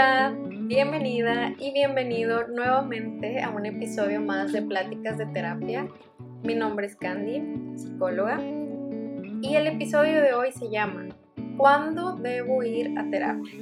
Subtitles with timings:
[0.00, 0.32] Hola,
[0.68, 5.88] bienvenida y bienvenido nuevamente a un episodio más de Pláticas de Terapia.
[6.44, 11.08] Mi nombre es Candy, psicóloga, y el episodio de hoy se llama
[11.56, 13.52] ¿Cuándo debo ir a terapia?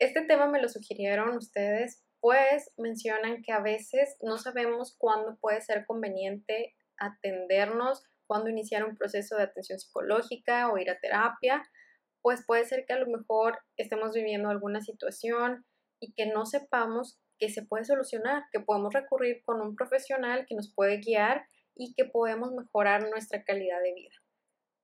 [0.00, 5.60] Este tema me lo sugirieron ustedes, pues mencionan que a veces no sabemos cuándo puede
[5.60, 11.62] ser conveniente atendernos, cuándo iniciar un proceso de atención psicológica o ir a terapia
[12.22, 15.64] pues puede ser que a lo mejor estemos viviendo alguna situación
[16.00, 20.54] y que no sepamos que se puede solucionar, que podemos recurrir con un profesional que
[20.54, 24.14] nos puede guiar y que podemos mejorar nuestra calidad de vida.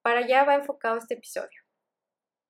[0.03, 1.61] Para allá va enfocado este episodio.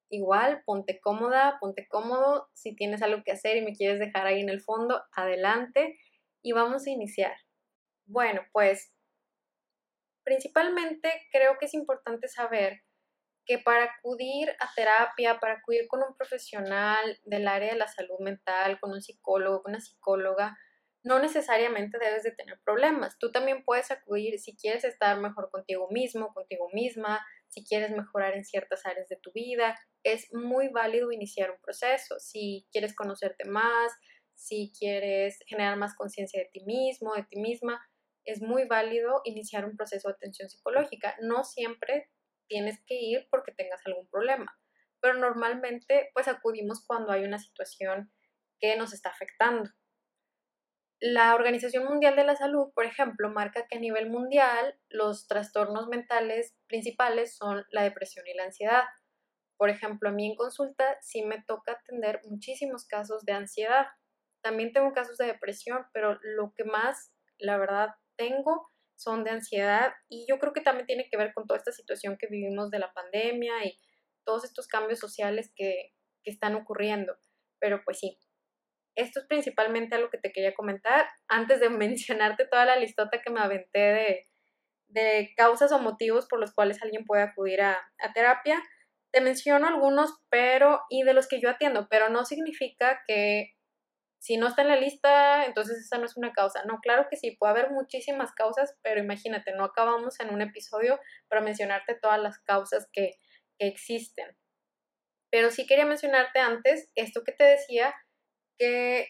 [0.09, 2.49] Igual, ponte cómoda, ponte cómodo.
[2.55, 5.99] Si tienes algo que hacer y me quieres dejar ahí en el fondo, adelante
[6.43, 7.35] y vamos a iniciar.
[8.07, 8.93] Bueno, pues
[10.23, 12.83] principalmente creo que es importante saber
[13.47, 18.19] que para acudir a terapia, para acudir con un profesional del área de la salud
[18.21, 20.57] mental, con un psicólogo, una psicóloga,
[21.07, 23.17] no necesariamente debes de tener problemas.
[23.19, 28.35] Tú también puedes acudir si quieres estar mejor contigo mismo, contigo misma, si quieres mejorar
[28.35, 29.79] en ciertas áreas de tu vida.
[30.03, 32.19] Es muy válido iniciar un proceso.
[32.19, 33.93] Si quieres conocerte más,
[34.35, 37.81] si quieres generar más conciencia de ti mismo, de ti misma,
[38.25, 41.17] es muy válido iniciar un proceso de atención psicológica.
[41.21, 42.11] No siempre
[42.49, 44.59] tienes que ir porque tengas algún problema.
[45.01, 48.13] Pero normalmente pues acudimos cuando hay una situación
[48.61, 49.71] que nos está afectando.
[50.99, 55.89] La Organización Mundial de la Salud, por ejemplo, marca que a nivel mundial los trastornos
[55.89, 58.85] mentales principales son la depresión y la ansiedad.
[59.59, 63.89] Por ejemplo, a mí en consulta sí me toca atender muchísimos casos de ansiedad.
[64.43, 69.93] También tengo casos de depresión, pero lo que más, la verdad, tengo son de ansiedad
[70.09, 72.79] y yo creo que también tiene que ver con toda esta situación que vivimos de
[72.79, 73.79] la pandemia y
[74.25, 75.93] todos estos cambios sociales que,
[76.25, 77.17] están ocurriendo.
[77.61, 78.19] Pero pues sí,
[78.97, 83.31] esto es principalmente algo que te quería comentar antes de mencionarte toda la listota que
[83.31, 84.25] me aventé de,
[84.89, 88.61] de causas o motivos por los cuales alguien puede acudir a, a, terapia.
[89.13, 93.56] Te menciono algunos, pero, y de los que yo atiendo, pero no significa que
[94.27, 96.65] si no está en la lista, entonces esa no es una causa.
[96.65, 100.99] No, claro que sí, puede haber muchísimas causas, pero imagínate, no acabamos en un episodio
[101.29, 103.13] para mencionarte todas las causas que,
[103.59, 104.37] existen.
[105.31, 107.95] Pero sí quería mencionarte antes esto que te decía,
[108.59, 109.07] que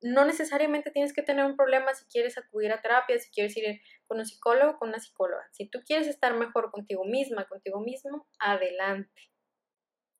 [0.00, 3.78] no necesariamente tienes que tener un problema si quieres acudir a terapia, si quieres ir
[4.08, 5.46] con un psicólogo, con una psicóloga.
[5.52, 9.22] Si tú quieres estar mejor contigo misma, contigo mismo, adelante.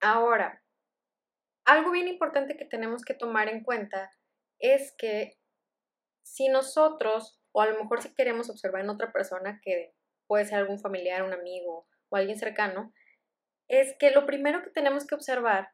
[0.01, 0.63] Ahora,
[1.65, 4.13] algo bien importante que tenemos que tomar en cuenta
[4.59, 5.39] es que
[6.25, 9.95] si nosotros, o a lo mejor si queremos observar en otra persona, que
[10.27, 12.93] puede ser algún familiar, un amigo o alguien cercano,
[13.69, 15.71] es que lo primero que tenemos que observar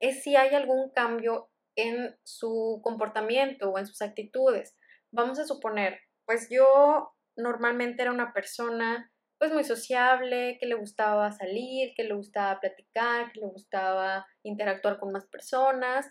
[0.00, 4.76] es si hay algún cambio en su comportamiento o en sus actitudes.
[5.10, 11.30] Vamos a suponer, pues yo normalmente era una persona pues muy sociable, que le gustaba
[11.30, 16.10] salir, que le gustaba platicar, que le gustaba interactuar con más personas,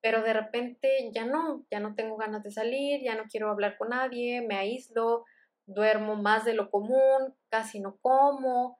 [0.00, 3.76] pero de repente ya no, ya no tengo ganas de salir, ya no quiero hablar
[3.76, 5.24] con nadie, me aíslo,
[5.66, 8.78] duermo más de lo común, casi no como,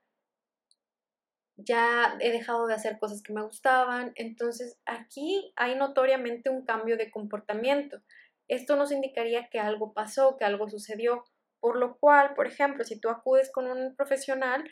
[1.56, 6.96] ya he dejado de hacer cosas que me gustaban, entonces aquí hay notoriamente un cambio
[6.96, 8.02] de comportamiento.
[8.48, 11.24] Esto nos indicaría que algo pasó, que algo sucedió,
[11.60, 14.68] por lo cual, por ejemplo, si tú acudes con un profesional,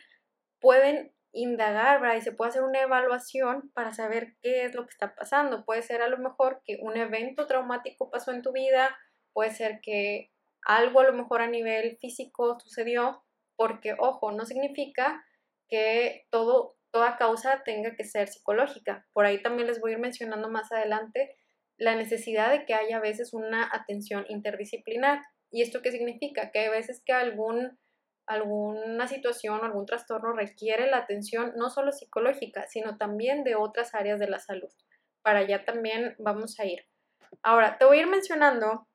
[0.61, 2.17] pueden indagar, ¿verdad?
[2.17, 5.65] Y se puede hacer una evaluación para saber qué es lo que está pasando.
[5.65, 8.97] Puede ser a lo mejor que un evento traumático pasó en tu vida,
[9.33, 10.31] puede ser que
[10.65, 13.23] algo a lo mejor a nivel físico sucedió,
[13.55, 15.23] porque, ojo, no significa
[15.69, 19.05] que todo, toda causa tenga que ser psicológica.
[19.13, 21.35] Por ahí también les voy a ir mencionando más adelante
[21.77, 25.21] la necesidad de que haya a veces una atención interdisciplinar.
[25.51, 26.51] ¿Y esto qué significa?
[26.51, 27.77] Que hay veces que algún
[28.27, 33.93] alguna situación o algún trastorno requiere la atención no solo psicológica, sino también de otras
[33.93, 34.69] áreas de la salud.
[35.21, 36.85] Para allá también vamos a ir.
[37.43, 38.87] Ahora, te voy a ir mencionando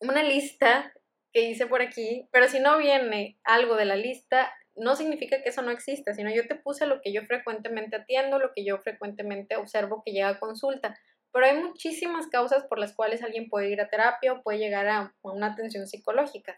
[0.00, 0.92] una lista
[1.32, 5.48] que hice por aquí, pero si no viene algo de la lista, no significa que
[5.48, 8.78] eso no exista, sino yo te puse lo que yo frecuentemente atiendo, lo que yo
[8.78, 10.98] frecuentemente observo que llega a consulta.
[11.32, 14.88] Pero hay muchísimas causas por las cuales alguien puede ir a terapia o puede llegar
[14.88, 16.56] a una atención psicológica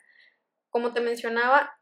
[0.70, 1.77] como te mencionaba,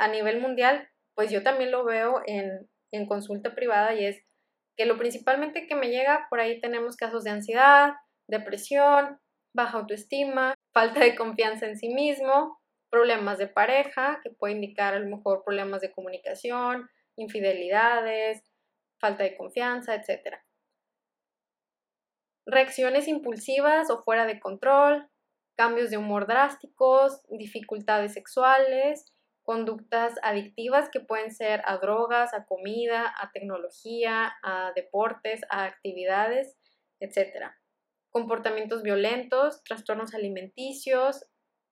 [0.00, 2.68] a nivel mundial, pues yo también lo veo en,
[3.06, 4.24] consulta privada y es
[4.76, 7.92] que lo principalmente que me llega, por ahí tenemos casos de ansiedad,
[8.26, 9.20] depresión,
[9.54, 12.58] baja autoestima, falta de confianza en sí mismo,
[12.90, 18.42] problemas de pareja, que puede indicar a lo mejor problemas de comunicación, infidelidades,
[18.98, 20.38] falta de confianza, etc.
[22.46, 25.08] reacciones impulsivas o fuera de control,
[25.56, 29.12] cambios de humor drásticos, dificultades sexuales,
[29.50, 36.56] conductas adictivas que pueden ser a drogas, a comida, a tecnología, a deportes, a actividades,
[37.00, 37.50] etc.
[38.12, 41.26] Comportamientos violentos, trastornos alimenticios,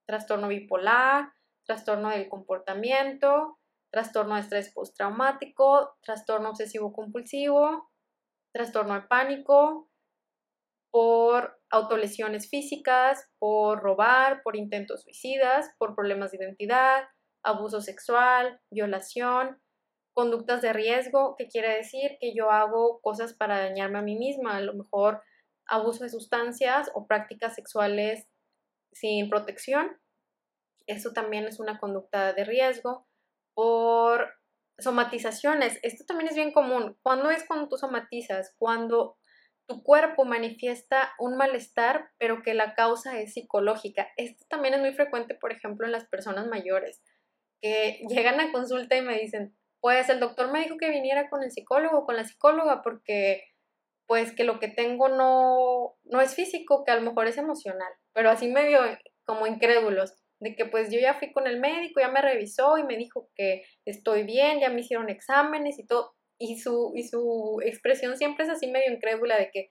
[0.08, 1.30] trastorno bipolar,
[1.68, 3.60] trastorno del comportamiento,
[3.92, 7.92] trastorno de estrés postraumático, trastorno obsesivo compulsivo,
[8.52, 9.88] trastorno de pánico,
[10.90, 17.04] por autolesiones físicas, por robar, por intentos suicidas, por problemas de identidad,
[17.42, 19.60] abuso sexual, violación,
[20.12, 24.56] conductas de riesgo, que quiere decir que yo hago cosas para dañarme a mí misma,
[24.56, 25.22] a lo mejor
[25.66, 28.26] abuso de sustancias o prácticas sexuales
[28.92, 29.96] sin protección.
[30.86, 33.06] Eso también es una conducta de riesgo.
[33.54, 34.34] Por
[34.78, 36.96] somatizaciones, esto también es bien común.
[37.02, 38.54] ¿Cuándo es cuando tú somatizas?
[38.58, 39.18] Cuando
[39.68, 44.08] tu cuerpo manifiesta un malestar, pero que la causa es psicológica.
[44.16, 47.02] Esto también es muy frecuente, por ejemplo, en las personas mayores,
[47.60, 51.42] que llegan a consulta y me dicen, pues el doctor me dijo que viniera con
[51.42, 53.44] el psicólogo con la psicóloga porque
[54.08, 57.92] pues que lo que tengo no, no es físico, que a lo mejor es emocional,
[58.14, 58.80] pero así medio
[59.24, 62.84] como incrédulos, de que pues yo ya fui con el médico, ya me revisó y
[62.84, 67.60] me dijo que estoy bien, ya me hicieron exámenes y todo, y su, y su
[67.62, 69.70] expresión siempre es así medio incrédula de que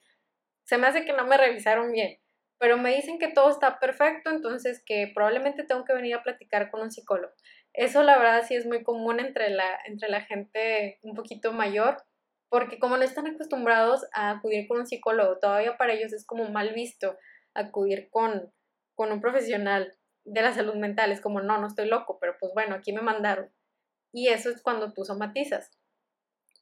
[0.65, 2.19] se me hace que no me revisaron bien,
[2.59, 6.69] pero me dicen que todo está perfecto, entonces que probablemente tengo que venir a platicar
[6.69, 7.33] con un psicólogo.
[7.77, 12.03] Eso la verdad sí es muy común entre la, entre la gente un poquito mayor,
[12.49, 16.49] porque como no están acostumbrados a acudir con un psicólogo, todavía para ellos es como
[16.49, 17.15] mal visto
[17.53, 18.51] acudir con,
[18.95, 19.95] con un profesional
[20.25, 23.01] de la salud mental, es como, no, no estoy loco, pero pues bueno, aquí me
[23.01, 23.53] mandaron.
[24.11, 25.69] Y eso es cuando tú somatizas.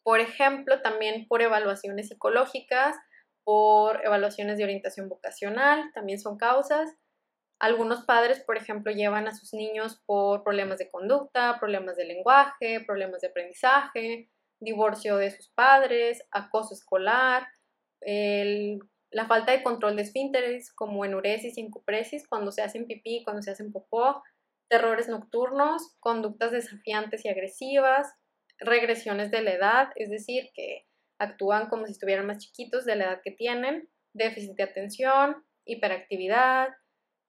[0.04, 2.98] Por ejemplo, también por evaluaciones psicológicas,
[3.46, 6.94] por evaluaciones de orientación vocacional, también son causas.
[7.60, 12.82] Algunos padres, por ejemplo, llevan a sus niños por problemas de conducta, problemas de lenguaje,
[12.86, 14.30] problemas de aprendizaje,
[14.60, 17.48] divorcio de sus padres, acoso escolar,
[18.02, 23.42] la falta de control de esfínteres como enuresis y encupresis cuando se hacen pipí, cuando
[23.42, 24.22] se hacen popó,
[24.70, 28.14] terrores nocturnos, conductas desafiantes y agresivas,
[28.60, 30.86] regresiones de la edad, es decir, que
[31.20, 36.70] actúan como si estuvieran más chiquitos de la edad que tienen, déficit de atención, hiperactividad,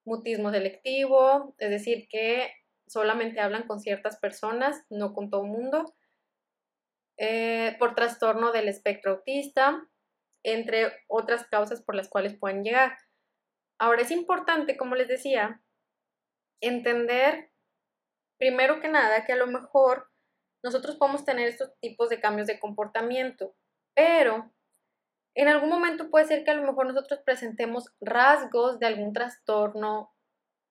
[0.07, 2.51] mutismo selectivo, es decir, que
[2.87, 5.95] solamente hablan con ciertas personas, no con todo el mundo,
[7.19, 9.87] eh, por trastorno del espectro autista,
[10.45, 12.97] entre otras causas por las cuales pueden llegar.
[13.79, 15.63] Ahora es importante, como les decía,
[16.63, 17.51] entender
[18.39, 20.11] primero que nada que a lo mejor
[20.63, 23.55] nosotros podemos tener estos tipos de cambios de comportamiento,
[23.95, 24.53] pero
[25.37, 30.11] en algún momento puede ser que a lo mejor nosotros presentemos rasgos de algún trastorno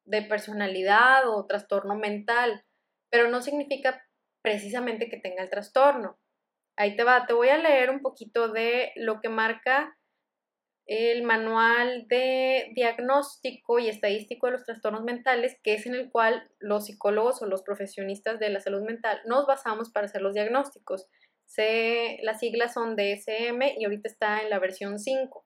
[0.06, 2.66] de personalidad o trastorno mental,
[3.12, 4.04] pero no significa
[4.42, 6.18] precisamente que tenga el trastorno.
[6.78, 9.96] Ahí te va, te voy a leer un poquito de lo que marca
[10.88, 16.50] el manual de diagnóstico y estadístico de los trastornos mentales, que es en el cual
[16.60, 21.08] los psicólogos o los profesionistas de la salud mental nos basamos para hacer los diagnósticos.
[21.58, 25.46] Las siglas son DSM y ahorita está en la versión 5.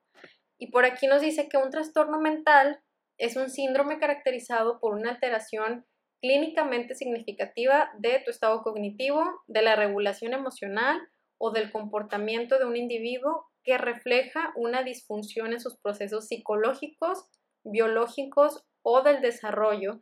[0.58, 2.82] Y por aquí nos dice que un trastorno mental
[3.18, 5.86] es un síndrome caracterizado por una alteración
[6.20, 11.00] clínicamente significativa de tu estado cognitivo, de la regulación emocional
[11.38, 17.24] o del comportamiento de un individuo que refleja una disfunción en sus procesos psicológicos,
[17.64, 20.00] biológicos o del desarrollo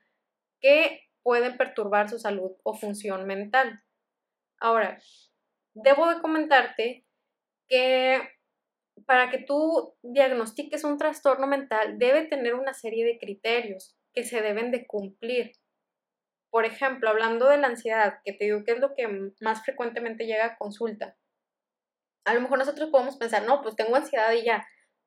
[0.60, 3.82] que pueden perturbar su salud o función mental.
[4.60, 5.00] Ahora,
[5.82, 7.04] debo de comentarte
[7.68, 8.20] que
[9.06, 14.42] para que tú diagnostiques un trastorno mental debe tener una serie de criterios que se
[14.42, 15.52] deben de cumplir.
[16.50, 20.26] Por ejemplo, hablando de la ansiedad, que te digo que es lo que más frecuentemente
[20.26, 21.16] llega a consulta,
[22.24, 24.66] a lo mejor nosotros podemos pensar, no, pues tengo ansiedad y ya,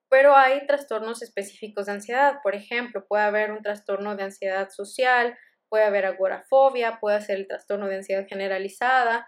[0.09, 2.39] pero hay trastornos específicos de ansiedad.
[2.43, 5.37] Por ejemplo, puede haber un trastorno de ansiedad social,
[5.69, 9.27] puede haber agorafobia, puede ser el trastorno de ansiedad generalizada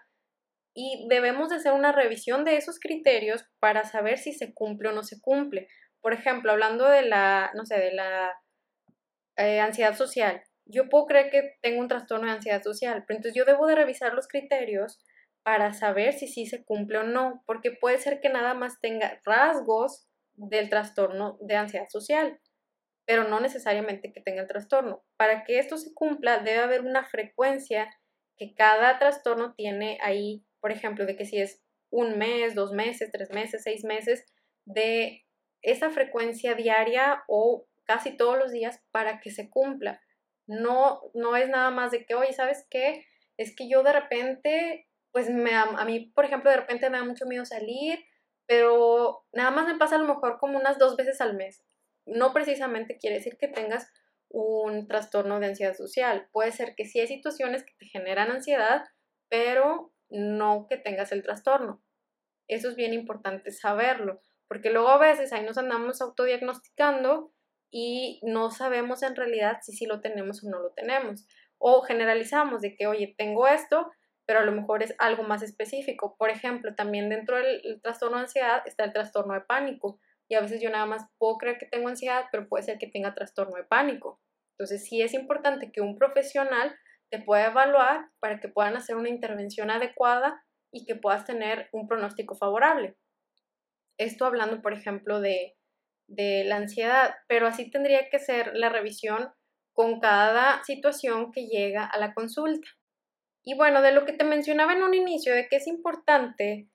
[0.74, 4.92] y debemos de hacer una revisión de esos criterios para saber si se cumple o
[4.92, 5.68] no se cumple.
[6.02, 8.34] Por ejemplo, hablando de la, no sé, de la
[9.38, 13.38] eh, ansiedad social, yo puedo creer que tengo un trastorno de ansiedad social, pero entonces
[13.38, 15.00] yo debo de revisar los criterios
[15.44, 19.20] para saber si sí se cumple o no, porque puede ser que nada más tenga
[19.26, 22.40] rasgos del trastorno de ansiedad social,
[23.06, 25.04] pero no necesariamente que tenga el trastorno.
[25.18, 27.94] Para que esto se cumpla, debe haber una frecuencia
[28.38, 33.12] que cada trastorno tiene ahí, por ejemplo, de que si es un mes, dos meses,
[33.12, 34.24] tres meses, seis meses
[34.64, 35.26] de
[35.62, 40.00] esa frecuencia diaria o casi todos los días para que se cumpla.
[40.48, 43.06] No, no es nada más de que, oye, ¿sabes qué?
[43.36, 47.04] Es que yo de repente, pues me, a mí, por ejemplo, de repente me da
[47.04, 48.00] mucho miedo salir,
[48.46, 51.62] pero nada más me pasa a lo mejor como unas dos veces al mes.
[52.06, 53.92] No precisamente quiere decir que tengas
[54.30, 56.30] un trastorno de ansiedad social.
[56.32, 58.86] Puede ser que sí hay situaciones que te generan ansiedad,
[59.28, 61.84] pero no que tengas el trastorno.
[62.48, 67.34] Eso es bien importante saberlo, porque luego a veces ahí nos andamos autodiagnosticando
[67.72, 71.26] y no sabemos en realidad si sí lo tenemos o no lo tenemos.
[71.58, 73.92] O generalizamos de que, oye, tengo esto,
[74.26, 76.16] pero a lo mejor es algo más específico.
[76.18, 80.00] Por ejemplo, también dentro del trastorno de ansiedad está el trastorno de pánico.
[80.28, 82.88] Y a veces yo nada más puedo creer que tengo ansiedad, pero puede ser que
[82.88, 84.22] tenga trastorno de pánico.
[84.52, 86.76] Entonces sí es importante que un profesional
[87.14, 91.88] te pueda evaluar para que puedan hacer una intervención adecuada y que puedas tener un
[91.88, 92.98] pronóstico favorable.
[94.00, 95.56] Esto hablando, por ejemplo, de,
[96.08, 99.32] de la ansiedad, pero así tendría que ser la revisión
[99.74, 102.68] con cada situación que llega a la consulta.
[103.44, 106.68] Y bueno, de lo que te mencionaba en un inicio, de que es importante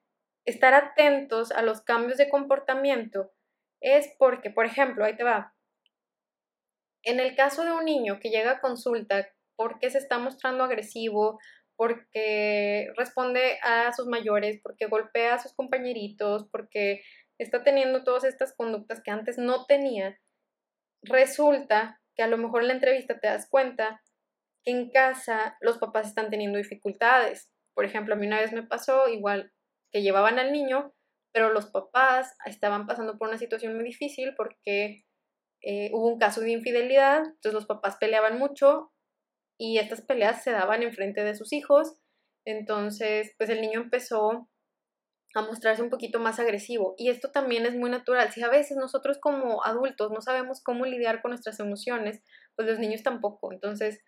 [0.44, 3.32] estar atentos a los cambios de comportamiento,
[3.80, 5.56] es porque, por ejemplo, ahí te va,
[7.02, 9.28] en el caso de un niño que llega a consulta
[9.58, 11.40] porque se está mostrando agresivo,
[11.76, 17.02] porque responde a sus mayores, porque golpea a sus compañeritos, porque
[17.38, 20.16] está teniendo todas estas conductas que antes no tenía,
[21.02, 24.00] resulta que a lo mejor en la entrevista te das cuenta
[24.64, 27.50] que en casa los papás están teniendo dificultades.
[27.74, 29.52] Por ejemplo, a mí una vez me pasó igual
[29.90, 30.94] que llevaban al niño,
[31.32, 35.04] pero los papás estaban pasando por una situación muy difícil porque
[35.62, 38.92] eh, hubo un caso de infidelidad, entonces los papás peleaban mucho
[39.58, 41.96] y estas peleas se daban enfrente de sus hijos,
[42.44, 44.48] entonces pues el niño empezó
[45.34, 46.94] a mostrarse un poquito más agresivo.
[46.96, 48.32] Y esto también es muy natural.
[48.32, 52.22] Si a veces nosotros como adultos no sabemos cómo lidiar con nuestras emociones,
[52.56, 53.52] pues los niños tampoco.
[53.52, 54.00] Entonces,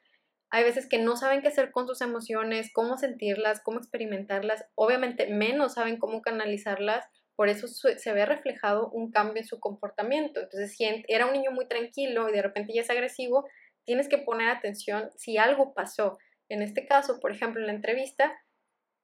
[0.50, 4.64] hay veces que no saben qué hacer con sus emociones, cómo sentirlas, cómo experimentarlas.
[4.74, 7.04] Obviamente menos saben cómo canalizarlas.
[7.36, 10.40] Por eso se ve reflejado un cambio en su comportamiento.
[10.40, 13.46] Entonces, si era un niño muy tranquilo y de repente ya es agresivo,
[13.90, 16.16] tienes que poner atención si algo pasó.
[16.48, 18.40] En este caso, por ejemplo, en la entrevista,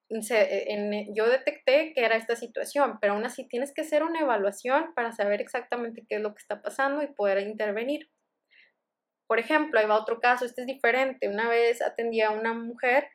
[0.08, 5.10] yo detecté que era esta situación, pero aún así tienes que hacer una evaluación para
[5.10, 8.08] saber exactamente qué es lo que está pasando y poder intervenir.
[9.26, 11.28] Por ejemplo, ahí va otro caso, este es diferente.
[11.28, 13.08] Una vez atendí a una mujer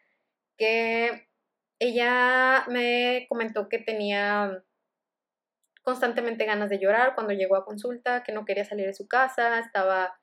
[0.57, 1.29] que
[1.79, 4.61] ella me comentó que tenía
[5.83, 9.57] constantemente ganas de llorar cuando llegó a consulta, que no quería salir de su casa,
[9.59, 10.17] estaba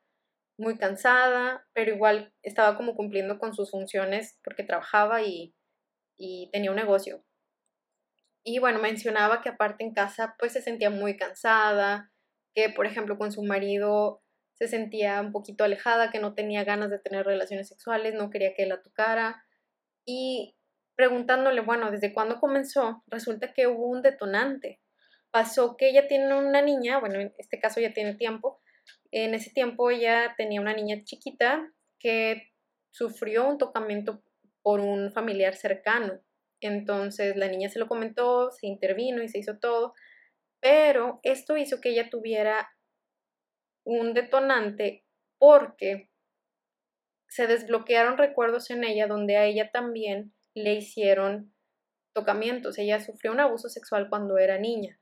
[0.58, 5.54] muy cansada, pero igual estaba como cumpliendo con sus funciones porque trabajaba y
[6.18, 7.24] y tenía un negocio.
[8.44, 12.12] Y bueno, mencionaba que aparte en casa pues se sentía muy cansada,
[12.54, 14.22] que por ejemplo con su marido
[14.54, 18.54] se sentía un poquito alejada, que no tenía ganas de tener relaciones sexuales, no quería
[18.54, 19.44] que la tocara.
[20.04, 20.56] Y
[20.96, 23.04] preguntándole, bueno, ¿desde cuándo comenzó?
[23.06, 24.80] Resulta que hubo un detonante.
[25.30, 28.60] Pasó que ella tiene una niña, bueno, en este caso ya tiene tiempo,
[29.10, 32.52] en ese tiempo ella tenía una niña chiquita que
[32.90, 34.22] sufrió un tocamiento
[34.62, 36.20] por un familiar cercano.
[36.60, 39.94] Entonces la niña se lo comentó, se intervino y se hizo todo,
[40.60, 42.68] pero esto hizo que ella tuviera
[43.84, 45.04] un detonante
[45.38, 46.10] porque
[47.28, 51.54] se desbloquearon recuerdos en ella donde a ella también le hicieron
[52.14, 52.78] tocamientos.
[52.78, 54.98] Ella sufrió un abuso sexual cuando era niña,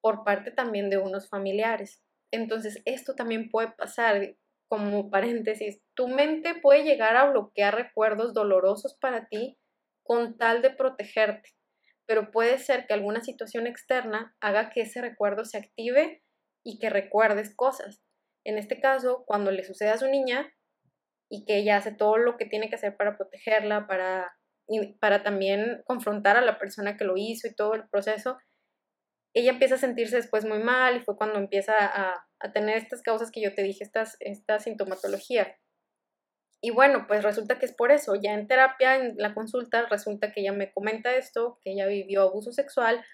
[0.00, 2.03] por parte también de unos familiares.
[2.34, 4.34] Entonces, esto también puede pasar
[4.66, 9.56] como paréntesis, tu mente puede llegar a bloquear recuerdos dolorosos para ti
[10.02, 11.50] con tal de protegerte,
[12.06, 16.24] pero puede ser que alguna situación externa haga que ese recuerdo se active
[16.64, 18.02] y que recuerdes cosas.
[18.42, 20.52] En este caso, cuando le sucede a su niña
[21.30, 24.36] y que ella hace todo lo que tiene que hacer para protegerla, para,
[24.98, 28.38] para también confrontar a la persona que lo hizo y todo el proceso,
[29.34, 33.30] ella empieza a sentirse después muy mal y fue cuando empieza a, tener estas causas
[33.30, 33.84] que yo te dije,
[34.20, 35.56] esta sintomatología.
[36.64, 38.14] Y bueno, pues resulta que es por eso.
[38.14, 42.22] Ya en terapia, en la consulta, resulta que ella me comenta esto, que ella vivió
[42.22, 43.04] abuso sexual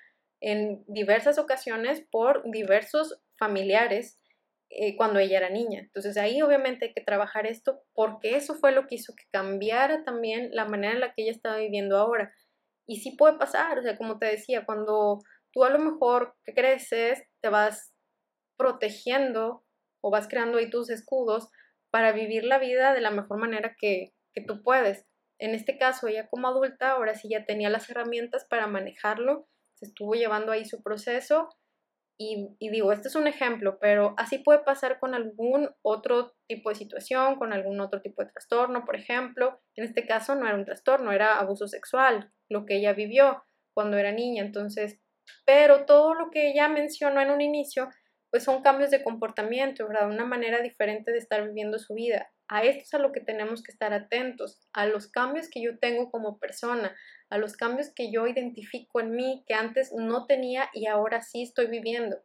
[0.40, 4.20] en diversas ocasiones por diversos familiares
[4.68, 5.80] eh, cuando ella era niña.
[5.80, 10.04] Entonces ahí obviamente hay que trabajar esto porque eso fue lo que hizo que cambiara
[10.04, 12.32] también la manera en la que ella estaba viviendo ahora.
[12.86, 16.54] Y sí puede pasar, o sea, como te decía, cuando tú a lo mejor que
[16.54, 17.92] creces, te vas
[18.56, 19.64] protegiendo
[20.02, 21.48] o vas creando ahí tus escudos
[21.90, 25.06] para vivir la vida de la mejor manera que, que tú puedes.
[25.38, 29.86] En este caso, ella como adulta, ahora sí ya tenía las herramientas para manejarlo, se
[29.86, 31.48] estuvo llevando ahí su proceso
[32.18, 36.68] Y, y, digo, este es un ejemplo, pero así puede pasar con algún otro tipo
[36.68, 39.58] de situación, con algún otro tipo de trastorno, por ejemplo.
[39.74, 43.42] En este caso no era un trastorno, era abuso sexual, lo que ella vivió
[43.74, 44.44] cuando era niña.
[44.44, 45.00] Entonces,
[45.44, 47.88] pero todo lo que ella mencionó en un inicio,
[48.30, 50.08] pues son cambios de comportamiento, ¿verdad?
[50.08, 52.30] Una manera diferente de estar viviendo su vida.
[52.48, 55.78] A esto es a lo que tenemos que estar atentos, a los cambios que yo
[55.78, 56.96] tengo como persona,
[57.28, 61.42] a los cambios que yo identifico en mí que antes no tenía y ahora sí
[61.42, 62.22] estoy viviendo.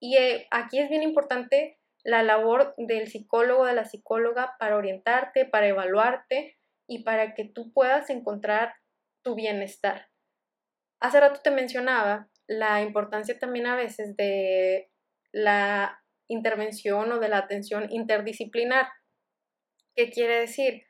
[0.00, 5.44] Y eh, aquí es bien importante la labor del psicólogo, de la psicóloga para orientarte,
[5.44, 6.56] para evaluarte
[6.86, 8.74] y para que tú puedas encontrar
[9.22, 10.08] tu bienestar.
[11.00, 14.90] Hace rato te mencionaba la importancia también a veces de
[15.32, 18.88] la intervención o de la atención interdisciplinar.
[19.94, 20.84] ¿Qué quiere decir?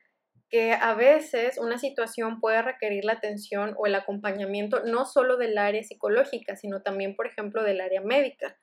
[0.49, 5.59] Que a veces una situación puede requerir la atención o el acompañamiento no solo del
[5.59, 8.57] área psicológica, sino también, por ejemplo, del área médica.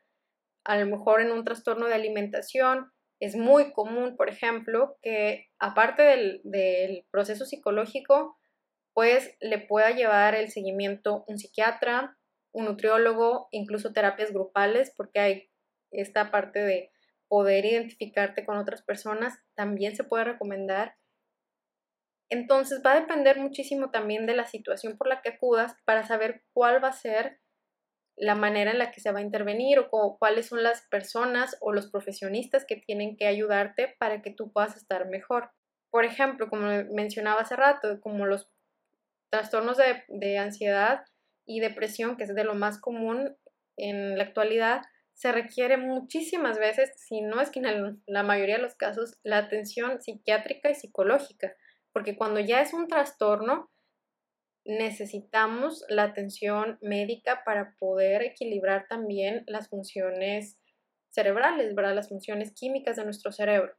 [0.64, 6.04] A lo mejor en un trastorno de alimentación es muy común, por ejemplo, que aparte
[6.04, 8.38] del, del proceso psicológico,
[8.94, 12.18] pues le pueda llevar el seguimiento un psiquiatra,
[12.54, 15.50] un nutriólogo, incluso terapias grupales, porque hay
[15.92, 16.92] esta parte de
[17.28, 20.96] poder identificarte con otras personas, también se puede recomendar.
[22.30, 26.44] Entonces va a depender muchísimo también de la situación por la que acudas para saber
[26.54, 27.40] cuál va a ser
[28.16, 31.74] la manera en la que se va a intervenir o cuáles son las personas o
[31.74, 35.52] los profesionistas que tienen que ayudarte para que tú puedas estar mejor.
[35.90, 38.52] Por ejemplo, como mencionaba hace rato, como los
[39.34, 39.78] trastornos
[40.10, 41.06] de, ansiedad
[41.44, 43.36] y depresión, que es de lo más común
[43.78, 44.84] en la actualidad,
[45.16, 49.40] se requiere muchísimas veces, si no es que en la mayoría de los casos, la
[49.40, 51.56] atención psiquiátrica y psicológica,
[51.92, 53.72] porque cuando ya es un trastorno,
[54.66, 60.60] necesitamos la atención médica para poder equilibrar también las funciones
[61.10, 61.96] cerebrales, ¿verdad?
[61.96, 63.74] Las funciones químicas de nuestro cerebro.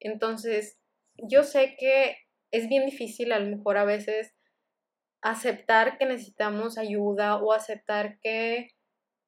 [0.00, 0.78] Entonces,
[1.16, 4.34] yo sé que es bien difícil a lo mejor a veces
[5.22, 8.68] aceptar que necesitamos ayuda o aceptar que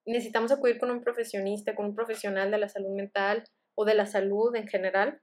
[0.06, 4.06] necesitamos acudir con un profesionista, con un profesional de la salud mental o de la
[4.06, 5.20] salud en general.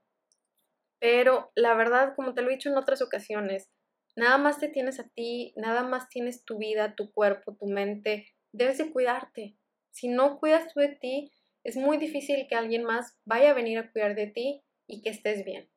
[0.99, 3.69] Pero la verdad, como te lo he dicho en otras ocasiones,
[4.15, 8.27] nada más te tienes a ti, nada más tienes tu vida, tu cuerpo, tu mente.
[8.51, 9.57] Debes de cuidarte.
[9.91, 11.31] Si no cuidas tú de ti,
[11.63, 15.09] es muy difícil que alguien más vaya a venir a cuidar de ti y que
[15.09, 15.69] estés bien.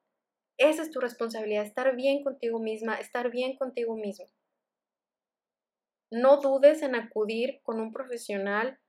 [0.58, 4.26] Esa es tu responsabilidad, estar bien contigo misma, estar bien contigo mismo.
[6.10, 8.80] No dudes en acudir con un profesional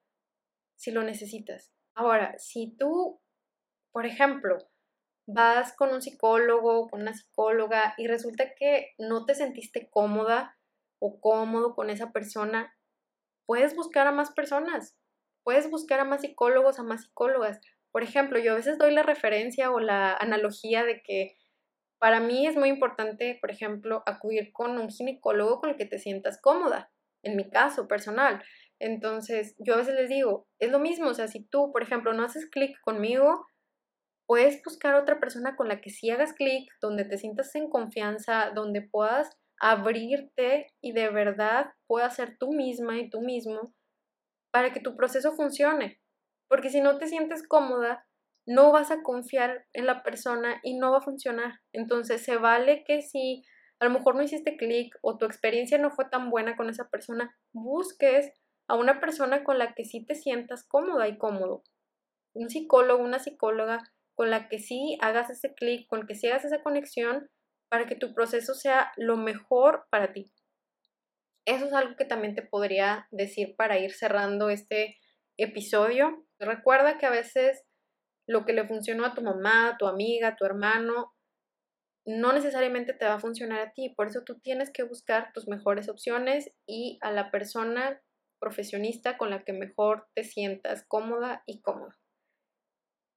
[0.76, 1.72] si lo necesitas.
[1.94, 3.22] Ahora, si tú,
[3.92, 4.58] por ejemplo,
[5.28, 10.58] vas con un psicólogo, con una psicóloga y resulta que no te sentiste cómoda
[10.98, 12.76] o cómodo con esa persona,
[13.46, 14.98] puedes buscar a más personas,
[15.44, 17.60] puedes buscar a más psicólogos, a más psicólogas.
[17.92, 21.39] Por ejemplo, yo a veces doy la referencia o la analogía de que
[22.00, 26.00] para mí es muy importante, por ejemplo, acudir con un ginecólogo con el que te
[26.00, 26.92] sientas cómoda,
[27.24, 28.42] en mi caso personal.
[28.80, 32.14] Entonces, yo a veces les digo, es lo mismo, o sea, si tú, por ejemplo,
[32.14, 33.46] no haces clic conmigo,
[34.26, 38.52] puedes buscar otra persona con la que sí hagas clic, donde te sientas en confianza,
[38.56, 43.74] donde puedas abrirte y de verdad puedas ser tú misma y tú mismo
[44.52, 46.00] para que tu proceso funcione.
[46.48, 48.08] Porque si no te sientes cómoda,
[48.50, 51.60] no vas a confiar en la persona y no va a funcionar.
[51.72, 53.44] Entonces se vale que si
[53.80, 56.90] a lo mejor no hiciste clic o tu experiencia no fue tan buena con esa
[56.90, 58.34] persona, busques
[58.68, 61.62] a una persona con la que sí te sientas cómoda y cómodo.
[62.34, 63.84] Un psicólogo, una psicóloga
[64.16, 67.30] con la que sí hagas ese clic, con que sí hagas esa conexión
[67.70, 70.32] para que tu proceso sea lo mejor para ti.
[71.46, 74.98] Eso es algo que también te podría decir para ir cerrando este
[75.38, 76.26] episodio.
[76.40, 77.64] Recuerda que a veces
[78.30, 81.16] lo que le funcionó a tu mamá, a tu amiga, a tu hermano,
[82.06, 83.90] no necesariamente te va a funcionar a ti.
[83.90, 88.02] Por eso tú tienes que buscar tus mejores opciones y a la persona
[88.40, 91.96] profesionista con la que mejor te sientas cómoda y cómodo.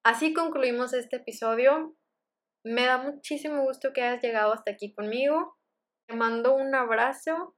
[0.03, 1.95] Así concluimos este episodio.
[2.65, 5.59] Me da muchísimo gusto que hayas llegado hasta aquí conmigo.
[6.09, 7.55] Te mando un abrazo.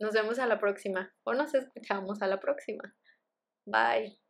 [0.00, 2.96] Nos vemos a la próxima o nos escuchamos a la próxima.
[3.66, 4.23] Bye.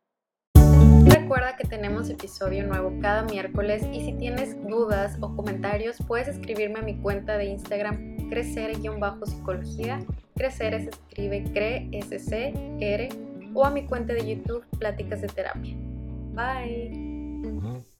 [1.15, 6.79] Recuerda que tenemos episodio nuevo cada miércoles y si tienes dudas o comentarios puedes escribirme
[6.79, 9.99] a mi cuenta de Instagram crecer-psicología.
[10.35, 13.09] Crecer se escribe cre s c r
[13.53, 15.73] o a mi cuenta de YouTube Pláticas de Terapia.
[16.33, 17.94] Bye.